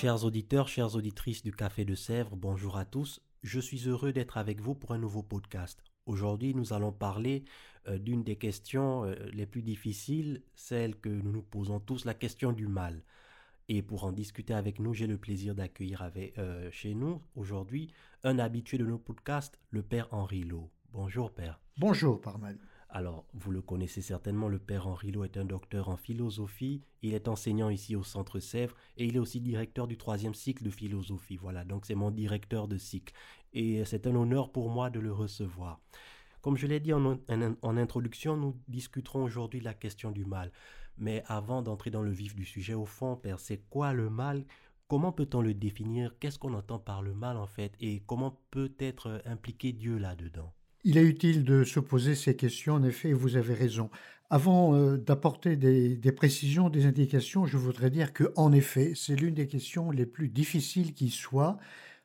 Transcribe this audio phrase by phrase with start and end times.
[0.00, 3.20] Chers auditeurs, chères auditrices du Café de Sèvres, bonjour à tous.
[3.42, 5.84] Je suis heureux d'être avec vous pour un nouveau podcast.
[6.06, 7.44] Aujourd'hui, nous allons parler
[7.86, 12.14] euh, d'une des questions euh, les plus difficiles, celle que nous nous posons tous, la
[12.14, 13.02] question du mal.
[13.68, 17.92] Et pour en discuter avec nous, j'ai le plaisir d'accueillir euh, chez nous aujourd'hui
[18.24, 20.70] un habitué de nos podcasts, le Père Henri Lowe.
[20.94, 21.60] Bonjour Père.
[21.76, 22.56] Bonjour Parnell.
[22.92, 26.82] Alors, vous le connaissez certainement, le père Henri Lowe est un docteur en philosophie.
[27.02, 30.64] Il est enseignant ici au Centre Sèvres et il est aussi directeur du troisième cycle
[30.64, 31.36] de philosophie.
[31.36, 33.14] Voilà, donc c'est mon directeur de cycle.
[33.52, 35.80] Et c'est un honneur pour moi de le recevoir.
[36.42, 40.50] Comme je l'ai dit en, en, introduction, nous discuterons aujourd'hui la question du mal.
[40.98, 44.44] Mais avant d'entrer dans le vif du sujet, au fond, Père, c'est quoi le mal?
[44.88, 46.18] Comment peut-on le définir?
[46.18, 47.72] Qu'est-ce qu'on entend par le mal en fait?
[47.78, 50.52] Et comment peut être impliqué Dieu là-dedans?
[50.84, 53.90] Il est utile de se poser ces questions, en effet, vous avez raison.
[54.30, 59.34] Avant euh, d'apporter des, précisions, des indications, je voudrais dire que, en effet, c'est l'une
[59.34, 61.58] des questions les plus difficiles qui soit.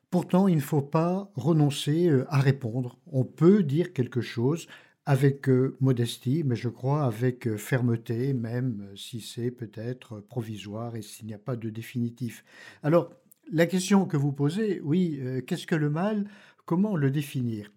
[0.10, 2.98] Pourtant, il ne faut pas renoncer euh, à répondre.
[3.12, 4.68] On peut dire quelque chose
[5.06, 11.28] avec euh, modestie, mais je crois avec fermeté, même si c'est peut-être provisoire et s'il
[11.28, 12.44] n'y a pas de définitif.
[12.82, 13.12] Alors,
[13.52, 16.28] la question que vous posez, oui, qu'est-ce que le mal?
[16.66, 17.70] Comment le définir?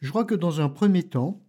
[0.00, 1.42] Je crois que dans un premier temps,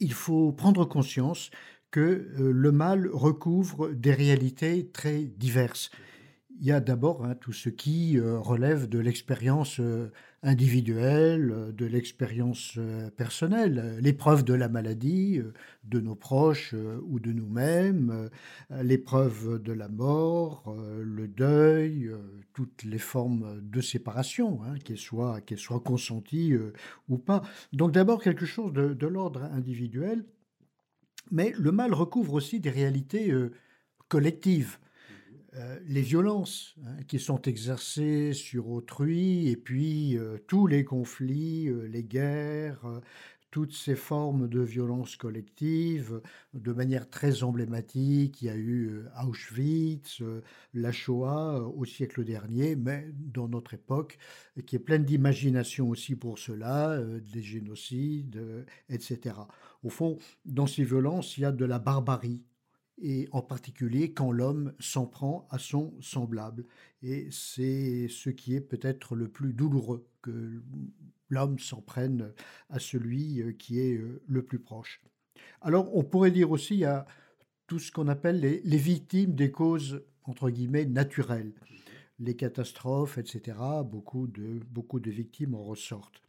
[0.00, 1.50] il faut prendre conscience
[1.90, 5.90] que euh, le mal recouvre des réalités très diverses.
[6.62, 10.12] Il y a d'abord hein, tout ce qui euh, relève de l'expérience euh,
[10.42, 12.78] individuelle, euh, de l'expérience
[13.16, 15.40] personnelle, l'épreuve de la maladie,
[15.84, 16.74] de nos proches
[17.08, 18.28] ou de nous-mêmes,
[18.82, 22.10] l'épreuve de la mort, le deuil,
[22.52, 26.54] toutes les formes de séparation, hein, qu'elles soient, soient consenties
[27.08, 27.42] ou pas.
[27.72, 30.24] Donc d'abord quelque chose de l'ordre individuel,
[31.30, 33.32] mais le mal recouvre aussi des réalités
[34.08, 34.78] collectives.
[35.56, 41.68] Euh, les violences hein, qui sont exercées sur autrui, et puis euh, tous les conflits,
[41.68, 42.86] euh, les guerres,
[43.50, 46.22] toutes ces formes de violence collective,
[46.54, 48.42] de manière très emblématique.
[48.42, 50.22] Il y a eu Auschwitz,
[50.72, 54.18] la Shoah au siècle dernier, mais dans notre époque,
[54.66, 58.40] qui est pleine d'imagination aussi pour cela, des génocides,
[58.88, 59.34] etc.
[59.82, 62.44] Au fond, dans ces violences, il y a de la barbarie
[63.00, 66.66] et en particulier quand l'homme s'en prend à son semblable.
[67.02, 70.62] Et c'est ce qui est peut-être le plus douloureux, que
[71.28, 72.32] l'homme s'en prenne
[72.68, 75.00] à celui euh, qui est euh, le plus proche.
[75.62, 77.06] Alors on pourrait dire aussi à
[77.70, 81.52] tout ce qu'on appelle les, victimes des causes, entre guillemets, naturelles.
[82.18, 86.20] Les catastrophes, etc., beaucoup de, beaucoup de victimes en ressortent.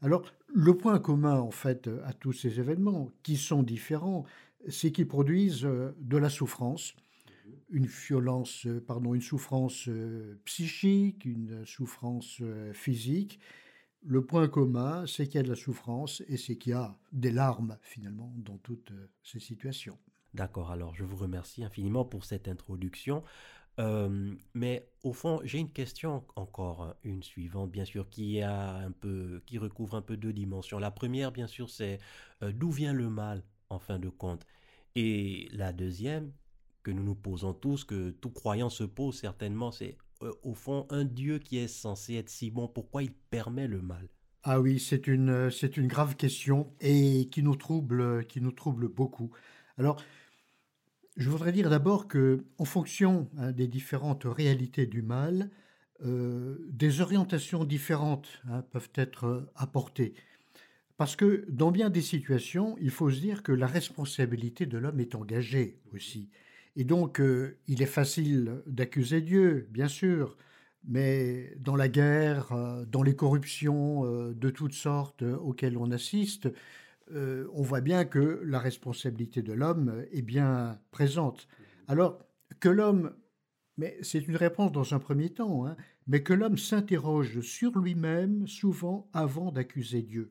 [0.00, 4.24] Alors, le point commun, en fait, à tous ces événements, qui sont différents,
[4.66, 6.94] c'est qu'ils produisent euh, de la souffrance,
[7.70, 12.42] une violence, euh, pardon, une souffrance euh, psychique, une souffrance
[12.72, 13.38] physique.
[14.02, 16.96] Le point commun, c'est qu'il y a de la souffrance et c'est qu'il y a
[17.12, 18.92] des larmes finalement dans toutes
[19.22, 19.98] ces situations.
[20.34, 23.24] D'accord, alors je vous remercie infiniment pour cette introduction.
[24.54, 28.38] mais au fond, j'ai une question encore, hein, une suivante, bien sûr, qui
[29.58, 30.78] recouvre un peu deux dimensions.
[30.78, 31.98] La première, bien sûr, c'est
[32.40, 33.42] d'où vient le mal?
[33.70, 34.46] En fin de compte.
[34.94, 36.32] Et la deuxième,
[36.82, 40.86] que nous nous posons tous, que tout croyant se pose certainement, c'est euh, au fond
[40.90, 44.08] un Dieu qui est censé être si bon, pourquoi il permet le mal?
[44.42, 48.88] Ah oui, c'est une, c'est une grave question et qui nous trouble, qui nous trouble
[48.88, 49.30] beaucoup.
[49.76, 50.00] Alors,
[51.16, 55.50] je voudrais dire d'abord que, en fonction hein, des différentes réalités du mal,
[56.04, 60.14] euh, des orientations différentes hein, peuvent être apportées.
[60.98, 64.98] Parce que dans bien des situations, il faut se dire que la responsabilité de l'homme
[64.98, 66.28] est engagée aussi.
[66.74, 70.36] Et donc, euh, il est facile d'accuser Dieu, bien sûr,
[70.84, 76.48] mais dans la guerre, euh, dans les corruptions euh, de toutes sortes auxquelles on assiste,
[77.10, 81.48] on voit bien que la responsabilité de l'homme est bien présente.
[81.86, 82.18] Alors,
[82.60, 83.14] que l'homme,
[83.78, 85.74] mais c'est une réponse dans un premier temps, hein,
[86.06, 90.30] mais que l'homme s'interroge sur lui-même souvent avant d'accuser Dieu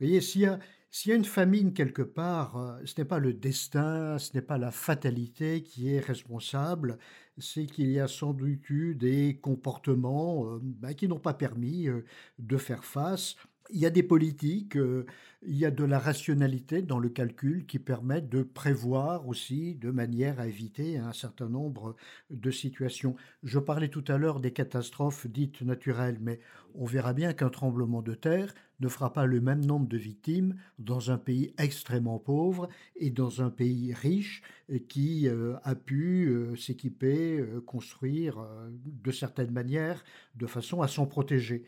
[0.00, 0.58] voyez, s'il y, a,
[1.06, 4.58] y a une famine quelque part, euh, ce n'est pas le destin, ce n'est pas
[4.58, 6.98] la fatalité qui est responsable,
[7.38, 11.88] c'est qu'il y a sans doute eu des comportements euh, ben, qui n'ont pas permis
[11.88, 12.04] euh,
[12.38, 13.36] de faire face
[13.70, 15.06] il y a des politiques, euh,
[15.42, 19.90] il y a de la rationalité dans le calcul qui permettent de prévoir aussi de
[19.90, 21.96] manière à éviter un certain nombre
[22.30, 23.16] de situations.
[23.42, 26.40] Je parlais tout à l'heure des catastrophes dites naturelles, mais
[26.74, 30.56] on verra bien qu'un tremblement de terre ne fera pas le même nombre de victimes
[30.78, 34.42] dans un pays extrêmement pauvre et dans un pays riche
[34.88, 40.04] qui euh, a pu euh, s'équiper, construire de certaines manières
[40.36, 41.64] de façon à s'en protéger.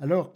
[0.00, 0.34] Alors,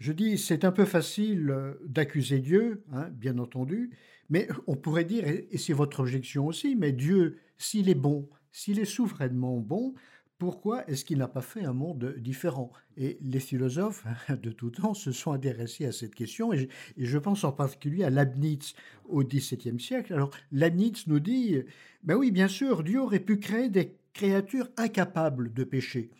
[0.00, 3.90] je dis, c'est un peu facile euh, d'accuser Dieu, hein, bien entendu,
[4.30, 8.78] mais on pourrait dire, et c'est votre objection aussi, mais Dieu, s'il est bon, s'il
[8.78, 9.94] est souverainement bon,
[10.38, 12.72] pourquoi est-ce qu'il n'a pas fait un monde différent?
[12.96, 14.06] Et les philosophes
[14.42, 18.10] de tout temps se sont intéressés à cette question, et je, pense en particulier à
[18.10, 18.74] Leibniz
[19.06, 20.14] au XVIIe siècle.
[20.14, 21.58] Alors Leibniz nous dit,
[22.04, 26.10] ben oui, bien sûr, Dieu aurait pu créer des créatures incapables de pécher,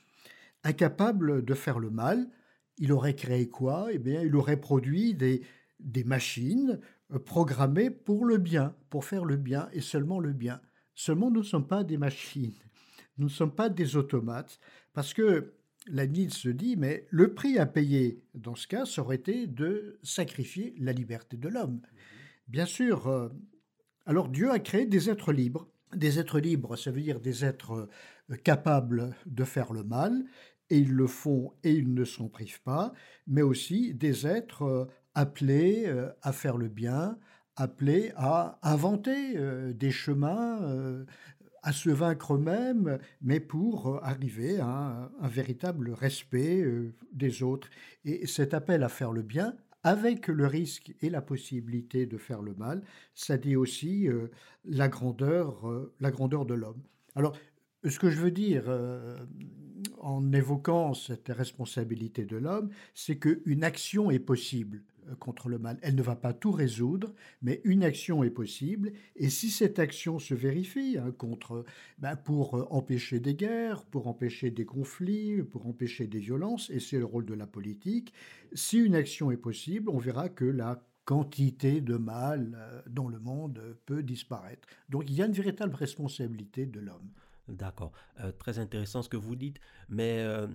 [0.64, 2.28] incapables de faire le mal,
[2.80, 3.88] il aurait créé quoi?
[3.92, 5.42] Eh bien, il aurait produit des,
[5.78, 6.80] des machines
[7.12, 10.60] euh, programmées pour le bien, pour faire le bien et seulement le bien.
[10.94, 12.58] Seulement, nous ne sommes pas des machines,
[13.16, 14.58] nous ne sommes pas des automates,
[14.92, 15.54] parce que
[15.86, 19.46] la Nid se dit, mais le prix à payer dans ce cas, ça aurait été
[19.46, 21.80] de sacrifier la liberté de l'homme.
[22.48, 23.28] Bien sûr, euh,
[24.04, 25.68] alors Dieu a créé des êtres libres.
[25.94, 27.88] Des êtres libres, ça veut dire des êtres
[28.30, 30.24] euh, capables de faire le mal,
[30.70, 32.92] et ils le font et ils ne s'en privent pas,
[33.26, 34.84] mais aussi des êtres euh,
[35.14, 37.18] appelés euh, à faire le bien,
[37.56, 41.04] appelés à inventer euh, des chemins,
[41.62, 46.64] à se vaincre eux-mêmes, mais pour arriver à un, véritable respect
[47.12, 47.68] des autres.
[48.04, 52.40] Et cet appel à faire le bien, avec le risque et la possibilité de faire
[52.40, 52.82] le mal,
[53.14, 54.08] ça dit aussi
[54.64, 55.68] la grandeur,
[56.00, 56.82] la grandeur de l'homme.
[57.14, 57.36] Alors,
[57.84, 58.64] ce que je veux dire
[59.98, 65.78] en évoquant cette responsabilité de l'homme, c'est qu'une action est possible euh, contre le mal.
[65.82, 68.92] Elle ne va pas tout résoudre, mais une action est possible.
[69.16, 71.64] Et si cette action se vérifie hein, contre,
[71.98, 76.80] ben, pour euh, empêcher des guerres, pour empêcher des conflits, pour empêcher des violences, et
[76.80, 78.12] c'est le rôle de la politique,
[78.52, 83.76] si une action est possible, on verra que la quantité de mal dans le monde
[83.86, 84.68] peut disparaître.
[84.88, 87.10] Donc il y a une véritable responsabilité de l'homme.
[87.50, 87.92] D'accord.
[88.20, 90.46] Euh, très intéressant ce que vous dites, mais euh,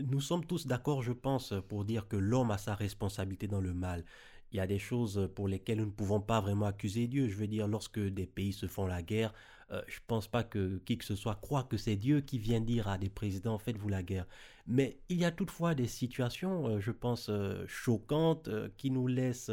[0.00, 3.72] nous sommes tous d'accord, je pense, pour dire que l'homme a sa responsabilité dans le
[3.72, 4.04] mal.
[4.52, 7.28] Il y a des choses pour lesquelles nous ne pouvons pas vraiment accuser Dieu.
[7.28, 9.32] Je veux dire, lorsque des pays se font la guerre,
[9.70, 12.38] euh, je ne pense pas que qui que ce soit croit que c'est Dieu qui
[12.38, 14.26] vient dire à des présidents faites-vous la guerre.
[14.66, 17.30] Mais il y a toutefois des situations, je pense,
[17.66, 19.50] choquantes qui nous laissent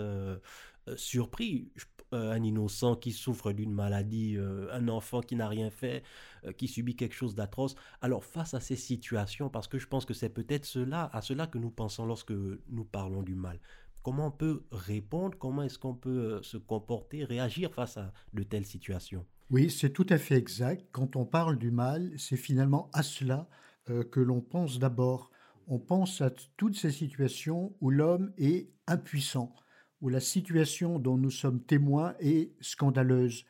[0.96, 1.72] surpris.
[2.14, 6.04] Euh, un innocent qui souffre d'une maladie, euh, un enfant qui n'a rien fait,
[6.46, 7.76] euh, qui subit quelque chose d'atroce.
[8.02, 11.48] Alors face à ces situations, parce que je pense que c'est peut-être cela, à cela
[11.48, 13.60] que nous pensons lorsque nous parlons du mal.
[14.04, 15.38] Comment on peut répondre?
[15.38, 19.26] Comment est-ce qu'on peut se comporter, réagir face à de telles situations?
[19.50, 20.88] Oui, c'est tout à fait exact.
[20.94, 23.50] Quand on parle du mal, c'est finalement à cela
[23.86, 25.30] que l'on pense d'abord.
[25.68, 29.54] On pense à toutes ces situations où l'homme est impuissant,
[30.02, 33.46] où la situation dont nous sommes témoins est scandaleuse.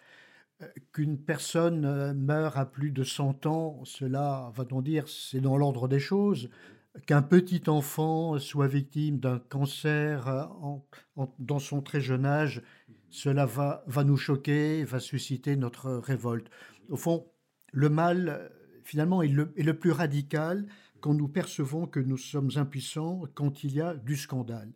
[0.62, 5.57] Euh, qu'une personne euh, meure à plus de 100 ans, cela, va-t-on dire, c'est dans
[5.57, 6.50] l'ordre des choses.
[7.06, 12.64] Qu'un petit enfant soit victime d'un cancer euh, dans son très jeune âge,
[13.10, 16.50] cela va, va nous choquer, va susciter notre révolte.
[16.90, 17.28] Au fond,
[17.71, 18.52] le mal,
[18.83, 20.66] finalement, est le, est le plus radical
[21.02, 24.71] quand nous percevons que nous sommes impuissants, quand il y a du scandale.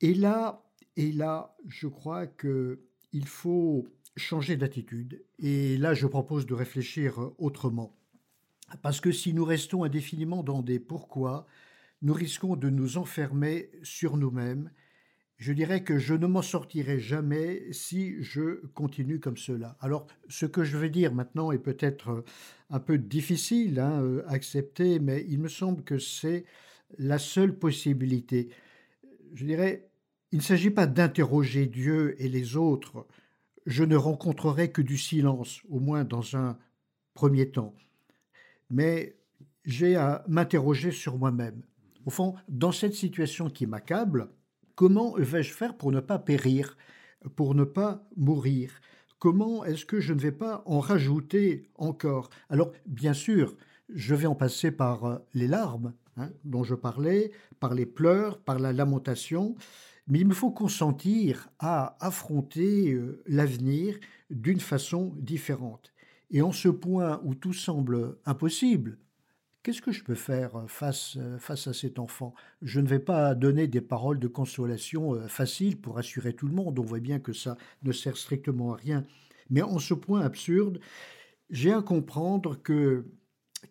[0.00, 0.62] Et là,
[0.98, 2.80] et là, je crois que
[3.12, 3.86] il faut
[4.16, 5.24] changer d'attitude.
[5.38, 7.96] Et là, je propose de réfléchir autrement.
[8.82, 11.46] Parce que si nous restons indéfiniment dans des pourquoi,
[12.02, 14.72] nous risquons de nous enfermer sur nous-mêmes.
[15.36, 19.76] Je dirais que je ne m'en sortirai jamais si je continue comme cela.
[19.80, 22.24] Alors, ce que je vais dire maintenant est peut-être
[22.70, 26.44] un peu difficile hein, à accepter, mais il me semble que c'est
[26.98, 28.48] la seule possibilité.
[29.34, 29.88] Je dirais,
[30.32, 33.06] il ne s'agit pas d'interroger Dieu et les autres.
[33.66, 36.58] Je ne rencontrerai que du silence, au moins dans un
[37.14, 37.74] premier temps.
[38.70, 39.16] Mais
[39.64, 41.62] j'ai à m'interroger sur moi-même.
[42.06, 44.30] Au fond, dans cette situation qui m'accable,
[44.74, 46.76] comment vais-je faire pour ne pas périr,
[47.36, 48.80] pour ne pas mourir?
[49.18, 52.30] Comment est-ce que je ne vais pas en rajouter encore?
[52.48, 53.56] Alors, bien sûr,
[53.88, 58.58] je vais en passer par les larmes, hein, dont je parlais, par les pleurs, par
[58.58, 59.56] la lamentation,
[60.08, 63.98] mais il me faut consentir à affronter euh, l'avenir
[64.30, 65.92] d'une façon différente.
[66.30, 68.98] Et en ce point où tout semble impossible,
[69.62, 72.34] qu'est-ce que je peux faire euh, face, euh, face à cet enfant?
[72.62, 76.78] Je ne vais pas donner des paroles de consolation faciles pour assurer tout le monde.
[76.78, 79.04] On voit bien que ça ne sert strictement à rien.
[79.50, 80.80] Mais en ce point absurde,
[81.50, 83.06] j'ai à comprendre que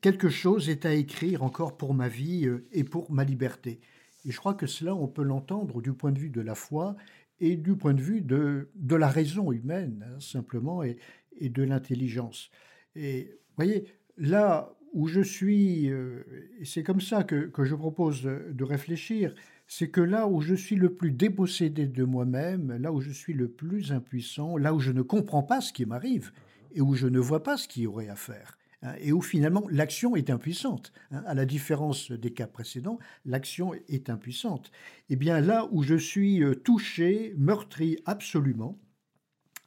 [0.01, 3.79] quelque chose est à écrire encore pour ma vie et pour ma liberté.
[4.25, 6.95] Et je crois que cela, on peut l'entendre du point de vue de la foi
[7.39, 10.97] et du point de vue de, de la raison humaine, hein, simplement, et,
[11.39, 12.50] et de l'intelligence.
[12.95, 13.86] Et vous voyez,
[14.17, 16.24] là où je suis, euh,
[16.59, 19.36] et c'est comme ça que, que, je propose de, réfléchir,
[19.67, 23.33] c'est que là où je suis le plus dépossédé de moi-même, là où je suis
[23.33, 26.31] le plus impuissant, là où je ne comprends pas ce qui m'arrive
[26.74, 28.57] et où je ne vois pas ce qu'il y aurait à faire,
[29.00, 30.94] et où finalement l'action est impuissante.
[31.12, 34.72] Hein, à la différence des cas précédents, l'action est impuissante.
[35.10, 38.79] Et eh bien là où je suis euh, touché, meurtri absolument,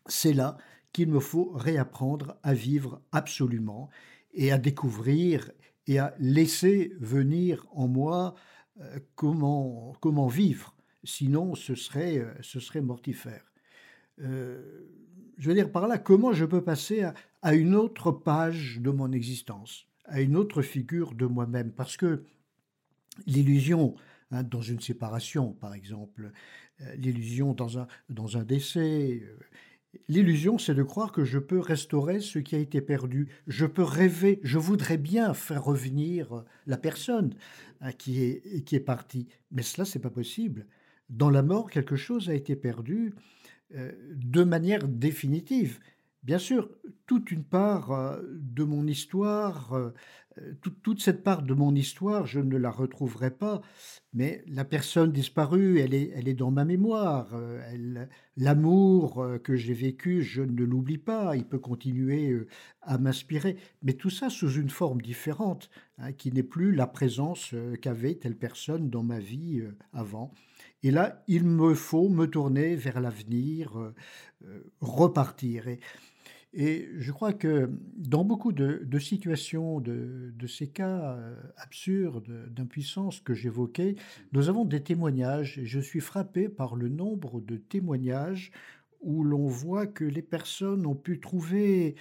[0.06, 0.56] c'est là
[0.92, 3.88] qu'il me faut réapprendre à vivre absolument
[4.32, 5.50] et à découvrir
[5.86, 8.34] et à laisser venir en moi
[8.80, 10.76] euh, comment, comment vivre.
[11.04, 13.44] Sinon, ce serait, euh, ce serait mortifère
[15.40, 17.02] je veux dire par là, comment je peux passer
[17.42, 21.72] à, une autre page de mon existence, à une autre figure de moi-même?
[21.72, 22.24] Parce que
[23.26, 23.96] l'illusion,
[24.30, 26.30] hein, dans une séparation par exemple,
[26.82, 29.38] euh, l'illusion dans un, dans un décès, euh,
[30.06, 33.28] L'illusion, c'est de croire que je peux restaurer ce qui a été perdu.
[33.48, 37.34] Je peux rêver, je voudrais bien faire revenir la personne
[37.80, 39.26] hein, qui, est, qui est partie.
[39.50, 40.66] Mais cela, c'est pas possible.
[41.08, 43.14] Dans la mort, quelque chose a été perdu
[43.72, 45.80] de manière définitive.
[46.22, 46.68] Bien sûr,
[47.06, 49.94] toute une part euh, de mon histoire, euh,
[50.82, 53.62] toute, cette part de mon histoire, je ne la retrouverai pas,
[54.12, 57.34] mais la personne disparue, elle est, elle est dans ma mémoire.
[58.36, 62.46] L'amour que j'ai vécu, je ne l'oublie pas, il peut continuer
[62.80, 67.54] à m'inspirer, mais tout ça sous une forme différente, hein, qui n'est plus la présence
[67.82, 69.62] qu'avait telle personne dans ma vie
[69.92, 70.32] avant.
[70.82, 73.94] Et là, il me faut me tourner vers l'avenir, euh,
[74.46, 75.68] euh, repartir.
[75.68, 75.78] Et,
[76.54, 83.34] et, je crois que dans beaucoup de, situations, de, ces cas euh, absurdes d'impuissance que
[83.34, 83.96] j'évoquais,
[84.32, 85.58] nous avons des témoignages.
[85.58, 88.50] Et je suis frappé par le nombre de témoignages
[89.02, 91.94] où l'on voit que les personnes ont pu trouver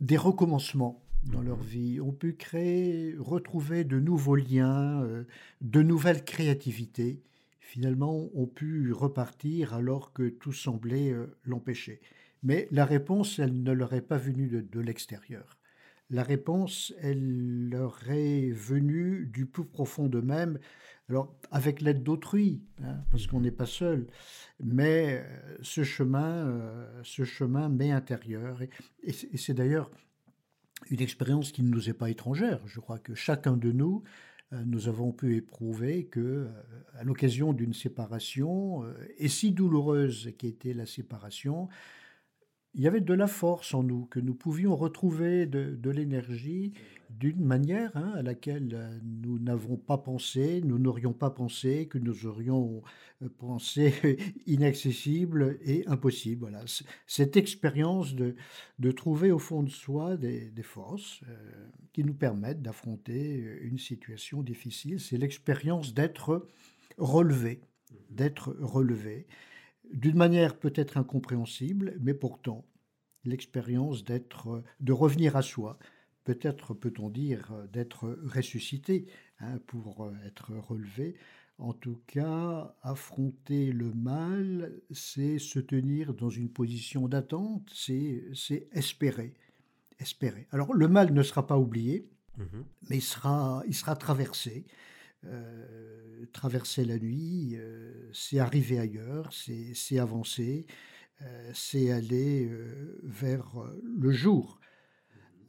[0.00, 1.66] des recommencements dans leur mmh.
[1.66, 5.06] vie, ont pu créer, retrouver de nouveaux liens,
[5.60, 7.22] de nouvelles créativités
[7.70, 12.00] finalement ont pu repartir alors que tout semblait euh, l'empêcher.
[12.42, 15.56] Mais la réponse, elle ne leur est pas venue de, l'extérieur.
[16.08, 20.58] La réponse, elle leur est venue du plus profond d'eux-mêmes,
[21.08, 24.08] alors avec l'aide d'autrui, hein, parce qu'on n'est pas seul,
[24.58, 28.60] mais euh, ce chemin, euh, ce chemin m'est intérieur.
[28.62, 29.90] et c'est d'ailleurs
[30.88, 32.60] une expérience qui ne nous est pas étrangère.
[32.66, 34.02] Je crois que chacun de nous
[34.52, 36.48] nous avons pu éprouver que, euh,
[36.94, 41.68] à l'occasion d'une séparation, euh, et si douloureuse qu'était la séparation,
[42.74, 46.72] il y avait de la force en nous, que nous pouvions retrouver de, l'énergie
[47.18, 51.98] d'une manière hein, à laquelle euh, nous n'avons pas pensé, nous n'aurions pas pensé, que
[51.98, 52.82] nous aurions
[53.22, 56.42] euh, pensé inaccessible et impossible.
[56.42, 56.64] Voilà.
[57.06, 58.36] Cette expérience de,
[58.78, 64.42] de trouver au fond de soi des, forces euh, qui nous permettent d'affronter une situation
[64.42, 66.46] difficile, c'est l'expérience d'être
[66.96, 67.60] relevé,
[68.10, 69.26] d'être relevé
[69.92, 72.64] d'une manière peut-être incompréhensible, mais pourtant
[73.24, 75.78] l'expérience d'être, de revenir à soi,
[76.30, 79.06] peut-être peut-on dire d'être ressuscité
[79.40, 81.16] hein, pour être relevé.
[81.58, 88.68] En tout cas, affronter le mal, c'est se tenir dans une position d'attente, c'est, c'est
[88.72, 89.34] espérer.
[89.98, 90.46] Espérer.
[90.52, 92.08] Alors le mal ne sera pas oublié,
[92.38, 92.44] mmh
[92.88, 94.64] mais il sera, il sera traversé.
[95.26, 100.64] Euh, traverser la nuit, euh, c'est arriver ailleurs, c'est avancer,
[101.22, 102.48] euh, c'est aller
[103.02, 104.60] vers le jour.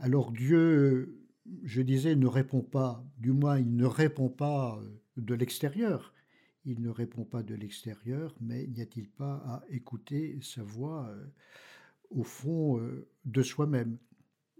[0.03, 1.27] Alors Dieu,
[1.63, 4.81] je disais, ne répond pas, du moins il ne répond pas
[5.15, 6.11] de l'extérieur.
[6.65, 11.11] Il ne répond pas de l'extérieur, mais n'y a-t-il pas à écouter sa voix
[12.09, 12.81] au fond
[13.25, 13.97] de soi-même?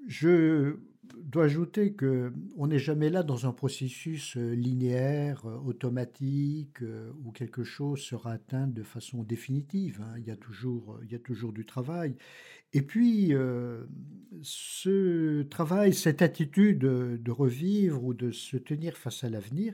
[0.08, 0.78] Je
[1.18, 7.12] dois ajouter que on n'est jamais là dans un processus euh, linéaire, euh, automatique, euh,
[7.24, 10.02] où quelque chose sera atteint de façon définitive.
[10.02, 10.16] Hein.
[10.18, 12.16] Il, y a toujours, il y a toujours du travail.
[12.74, 13.34] Et puis,
[14.42, 19.74] ce travail, cette attitude de revivre ou de se tenir face à l'avenir,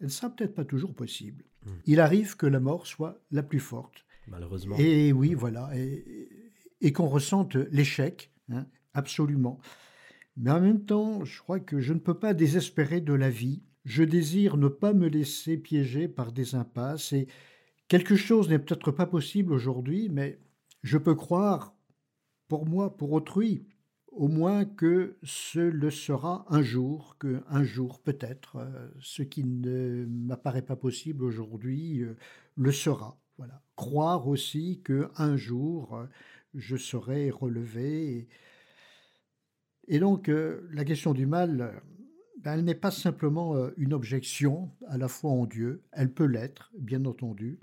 [0.00, 1.44] elle ne sera peut-être pas toujours possible.
[1.64, 1.70] Hmm.
[1.86, 4.04] Il arrive que la mort soit la plus forte.
[4.28, 4.76] Malheureusement.
[4.78, 5.70] Et oui, voilà.
[5.74, 9.58] Et, qu'on ressente l'échec, hein, absolument.
[10.36, 13.62] Mais en même temps, je crois que je ne peux pas désespérer de la vie.
[13.84, 17.12] Je désire ne pas me laisser piéger par des impasses.
[17.12, 17.26] Et
[17.88, 20.38] quelque chose n'est peut-être pas possible aujourd'hui, mais
[20.82, 21.75] je peux croire,
[22.48, 23.66] pour moi, pour autrui,
[24.16, 29.44] au moins que ce le sera un jour, que un jour peut-être, euh, ce qui
[29.44, 32.16] ne m'apparaît pas possible aujourd'hui euh,
[32.56, 33.20] le sera.
[33.36, 33.62] Voilà.
[33.76, 36.06] Croire aussi que un jour euh,
[36.54, 38.28] je serai relevé.
[39.86, 41.82] Et, donc la question du mal,
[42.42, 46.72] ben, elle n'est pas simplement une objection à la foi en Dieu, elle peut l'être,
[46.78, 47.60] bien entendu,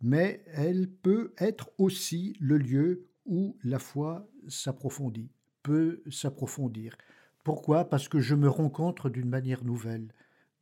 [0.00, 5.30] mais elle peut être aussi le lieu où la foi s'approfondit
[5.62, 6.96] peut s'approfondir.
[7.44, 7.88] Pourquoi?
[7.88, 10.12] Parce que je me rencontre d'une manière nouvelle,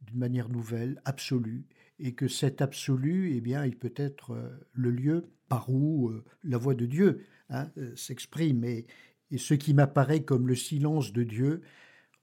[0.03, 1.67] d'une manière nouvelle, absolue,
[1.99, 6.25] et que cet absolu, eh bien, il peut être euh, le lieu par où euh,
[6.45, 8.65] la voix de Dieu hein, euh, s'exprime.
[8.65, 8.87] Et,
[9.37, 11.61] ce qui m'apparaît comme le silence de Dieu,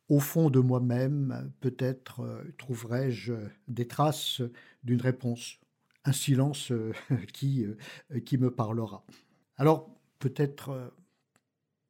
[0.09, 3.33] au fond de moi-même, peut-être trouverai-je
[3.67, 4.41] des traces
[4.83, 5.59] d'une réponse,
[6.03, 6.73] un silence
[7.33, 7.67] qui,
[8.25, 9.05] qui me parlera.
[9.57, 9.94] Alors,
[10.25, 10.91] peut-être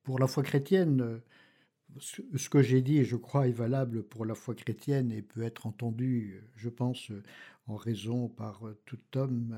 [0.04, 1.20] pour la foi chrétienne, euh,
[2.36, 5.68] ce que j'ai dit, je crois, est valable pour la foi chrétienne et peut être
[5.68, 7.24] entendu, euh, je pense, euh,
[7.68, 9.58] en raison par tout homme,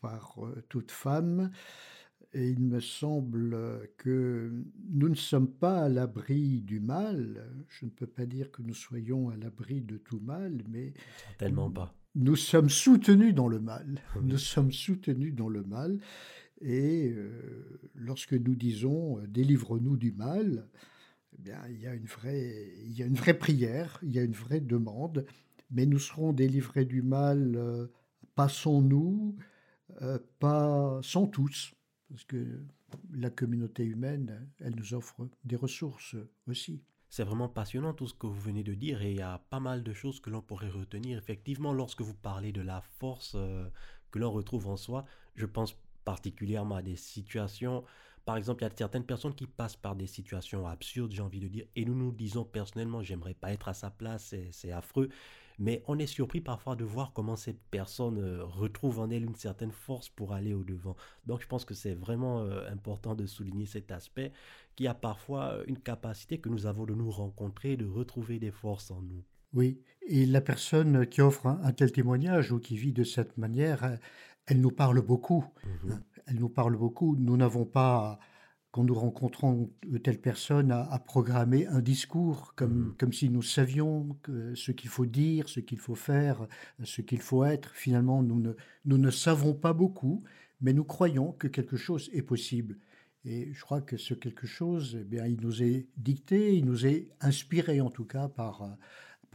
[0.00, 0.38] par
[0.70, 1.50] toute femme.
[2.32, 4.50] Et il me semble que
[4.88, 7.44] nous ne sommes pas à l'abri du mal.
[7.68, 10.94] Je ne peux pas dire que nous soyons à l'abri de tout mal, mais...
[11.36, 11.94] Tellement pas.
[12.14, 14.00] Nous sommes soutenus dans le mal.
[14.22, 16.00] Nous sommes soutenus dans le mal.
[16.60, 20.68] Et euh, lorsque nous disons euh, délivre-nous du mal,
[21.38, 24.18] eh bien, il, y a une vraie, il y a une vraie prière, il y
[24.18, 25.26] a une vraie demande,
[25.70, 27.86] mais nous serons délivrés du mal, euh,
[28.34, 29.36] pas sans nous,
[30.40, 31.72] pas sans tous,
[32.10, 32.60] parce que
[33.14, 36.82] la communauté humaine, elle nous offre des ressources aussi.
[37.08, 39.60] C'est vraiment passionnant tout ce que vous venez de dire et il y a pas
[39.60, 41.16] mal de choses que l'on pourrait retenir.
[41.16, 43.36] Effectivement, lorsque vous parlez de la force
[44.10, 47.84] que l'on retrouve en soi, je pense particulièrement à des situations.
[48.24, 51.40] Par exemple, il y a certaines personnes qui passent par des situations absurdes, j'ai envie
[51.40, 55.10] de dire, et nous nous disons personnellement, j'aimerais pas être à sa place, c'est affreux.
[55.58, 59.36] Mais on est surpris parfois de voir comment cette personne euh, retrouve en elle une
[59.36, 60.96] certaine force pour aller au-devant.
[61.24, 64.32] Donc je pense que c'est vraiment euh, important de souligner cet aspect,
[64.74, 68.50] qui a parfois euh, une capacité que nous avons de nous rencontrer, de retrouver des
[68.50, 69.24] forces en nous.
[69.54, 73.98] Oui, et la personne qui offre un, tel témoignage ou qui vit de cette manière,
[74.46, 75.44] elle nous parle beaucoup.
[75.64, 76.02] Mmh hein.
[76.26, 77.16] Elle nous parle beaucoup.
[77.16, 78.18] Nous n'avons pas,
[78.72, 79.70] quand nous rencontrons
[80.02, 84.16] telle personne, à, programmer un discours comme, mmh comme si nous savions
[84.54, 86.46] ce qu'il faut dire, ce qu'il faut faire,
[86.82, 87.70] ce qu'il faut être.
[87.74, 88.52] Finalement, nous ne,
[88.84, 90.24] nous ne savons pas beaucoup,
[90.60, 92.78] mais nous croyons que quelque chose est possible.
[93.24, 96.86] Et je crois que ce quelque chose, eh bien, il nous est dicté, il nous
[96.86, 98.76] est inspiré en tout cas par,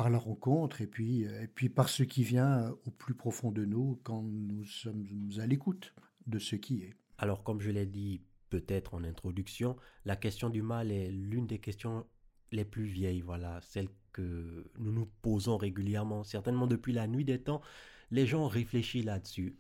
[0.01, 3.13] par la rencontre et puis, euh, et puis par ce qui vient euh, au plus
[3.13, 5.05] profond de nous quand nous sommes
[5.37, 5.93] à l'écoute
[6.25, 6.95] de ce qui est.
[7.19, 11.59] Alors comme je l'ai dit peut-être en introduction, la question du mal est l'une des
[11.59, 12.07] questions
[12.51, 17.39] les plus vieilles, voilà, celle que nous nous posons régulièrement, certainement depuis la nuit des
[17.39, 17.61] temps,
[18.09, 19.55] les gens réfléchissent là-dessus.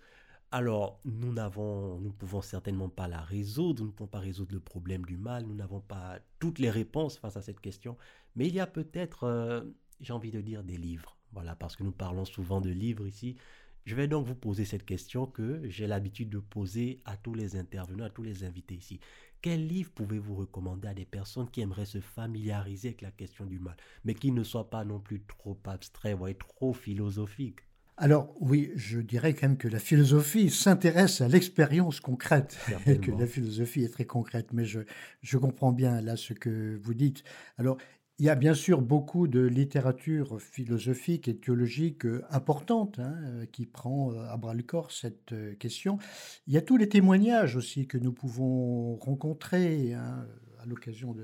[0.49, 4.59] Alors, nous n'avons, nous pouvons certainement pas la résoudre, nous ne pouvons pas résoudre le
[4.59, 7.95] problème du mal, nous n'avons pas toutes les réponses face à cette question,
[8.35, 9.61] mais il y a peut-être euh,
[10.01, 11.17] j'ai envie de dire des livres.
[11.33, 13.37] Voilà, parce que nous parlons souvent de livres ici.
[13.85, 17.55] Je vais donc vous poser cette question que j'ai l'habitude de poser à tous les
[17.55, 18.99] intervenants, à tous les invités ici.
[19.41, 23.57] Quel livre pouvez-vous recommander à des personnes qui aimeraient se familiariser avec la question du
[23.57, 27.61] mal, mais qui ne soient pas non plus trop abstraits, voire trop philosophiques?
[27.97, 33.11] Alors oui, je dirais quand même que la philosophie s'intéresse à l'expérience concrète et que
[33.11, 34.81] la philosophie est très concrète, mais je,
[35.21, 37.23] je comprends bien là ce que vous dites.
[37.57, 37.77] Alors
[38.21, 43.45] il y a bien sûr beaucoup de littérature philosophique et théologique euh, importante hein, euh,
[43.47, 45.97] qui prend euh, à bras le corps cette question.
[46.45, 50.27] Il y a tous les témoignages aussi que nous pouvons rencontrer hein,
[50.61, 51.15] à l'occasion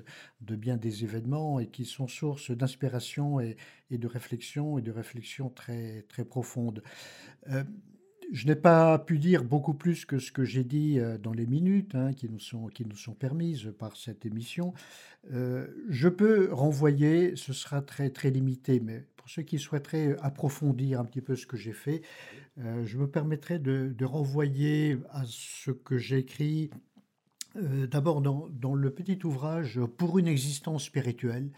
[0.41, 3.57] de, bien des événements et qui sont source d'inspiration et,
[3.91, 6.81] de réflexion et de réflexion très, très profonde.
[8.31, 11.45] Je n'ai pas pu dire beaucoup plus que ce que j'ai dit euh, dans les
[11.45, 14.73] minutes hein, qui, nous sont, qui nous sont permises par cette émission.
[15.31, 20.99] Euh, je peux renvoyer, ce sera très, très limité, mais pour ceux qui souhaiteraient approfondir
[20.99, 22.01] un petit peu ce que j'ai fait,
[22.59, 26.69] euh, je me permettrai de, renvoyer à ce que j'ai écrit
[27.89, 31.49] d'abord dans, dans, le petit ouvrage Pour une existence spirituelle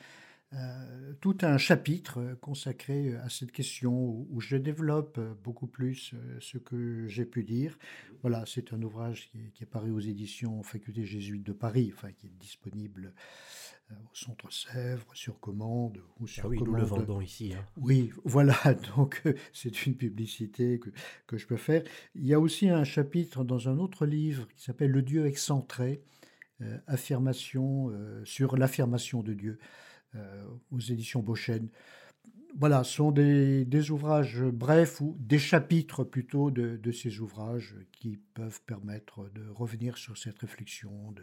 [1.21, 7.25] tout un chapitre consacré à cette question où je développe beaucoup plus ce que j'ai
[7.25, 7.77] pu dire.
[8.21, 12.27] Voilà, c'est un ouvrage qui est, paru aux éditions Faculté jésuite de Paris, enfin qui
[12.27, 13.13] est disponible
[13.91, 17.53] au Centre Sèvres, sur commande ou sur ah oui, Nous le vendons ici.
[17.53, 17.65] Hein.
[17.77, 18.57] Oui, voilà,
[18.95, 19.21] donc
[19.53, 20.89] c'est une publicité que,
[21.27, 21.83] que, je peux faire.
[22.15, 26.01] Il y a aussi un chapitre dans un autre livre qui s'appelle Le Dieu excentré,
[26.88, 27.91] affirmation
[28.25, 29.59] sur l'affirmation de Dieu.
[30.15, 31.69] Euh, aux éditions Beauchesne.
[32.58, 38.60] Voilà, ce sont des, ouvrages brefs ou des chapitres plutôt de, ces ouvrages qui peuvent
[38.63, 41.13] permettre de revenir sur cette réflexion,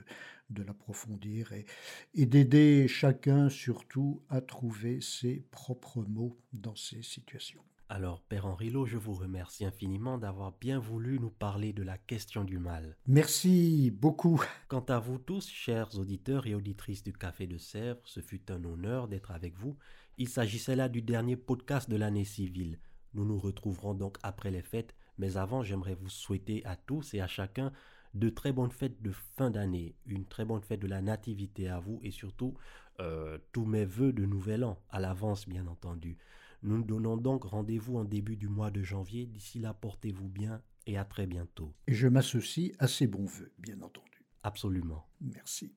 [0.51, 1.67] de, l'approfondir et,
[2.15, 7.65] et d'aider chacun surtout à trouver ses propres mots dans ces situations.
[7.89, 12.43] Alors, Père Henrilo, je vous remercie infiniment d'avoir bien voulu nous parler de la question
[12.43, 12.97] du mal.
[13.07, 14.43] Merci beaucoup.
[14.67, 18.65] Quant à vous tous, chers auditeurs et auditrices du Café de Sèvres, ce fut un
[18.65, 19.77] honneur d'être avec vous.
[20.19, 22.81] Il s'agissait là du dernier podcast de l'année civile.
[23.15, 27.21] Nous nous retrouverons donc après les fêtes, mais avant, j'aimerais vous souhaiter à tous et
[27.21, 27.73] à chacun
[28.15, 31.79] de très bonnes fêtes de fin d'année, une très bonne fête de la nativité à
[31.79, 32.55] vous et surtout
[32.99, 36.19] euh, tous mes voeux de nouvel an, à l'avance bien entendu.
[36.63, 39.27] Nous nous donnons donc rendez-vous en début du mois de janvier.
[39.27, 41.75] D'ici là, portez-vous bien et à très bientôt.
[41.87, 44.25] Et je m'associe à ces bons voeux, bien entendu.
[44.43, 45.07] Absolument.
[45.21, 45.73] Merci.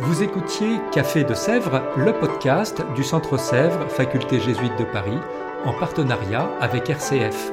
[0.00, 5.18] Vous écoutiez Café de Sèvres, le podcast du Centre Sèvres, Faculté jésuite de Paris,
[5.64, 7.52] en partenariat avec RCF.